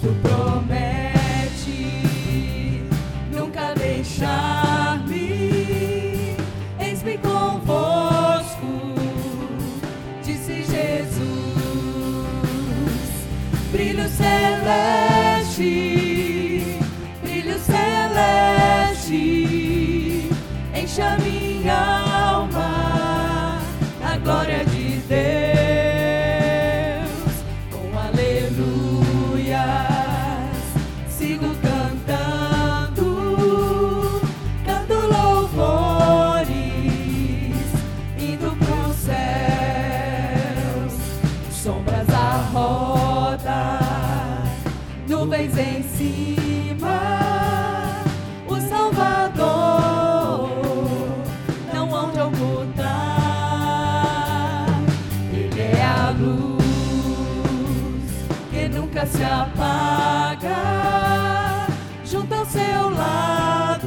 [0.00, 1.82] tu promete
[3.32, 5.18] nunca deixar-me.
[6.78, 8.94] Eis-me convosco,
[10.24, 11.18] disse Jesus.
[13.72, 15.60] Brilho celeste,
[17.22, 19.18] brilho celeste,
[20.74, 22.07] encha minha alma.
[41.78, 43.78] sombras à roda,
[45.06, 46.98] nuvens em cima,
[48.48, 50.50] o Salvador
[51.72, 52.88] não hão de ocultar.
[55.32, 56.58] Ele é a luz
[58.50, 60.56] que nunca se apaga,
[62.04, 63.86] junto ao seu lado,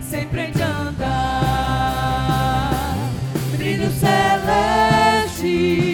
[0.00, 1.10] sempre em andar.
[3.56, 5.89] Brilho celeste.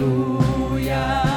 [0.00, 1.29] Hallelujah.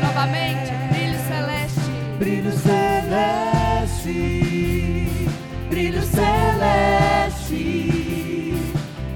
[0.00, 0.72] Novamente.
[0.90, 1.80] Brilho celeste.
[2.18, 4.12] Brilho celeste,
[5.68, 7.54] brilho celeste,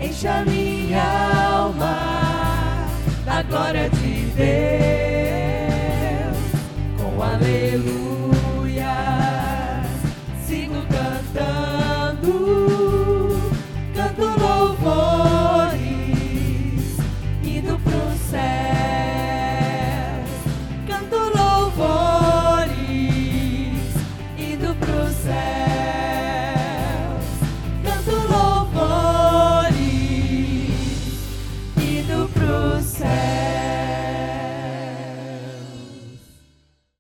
[0.01, 0.29] enche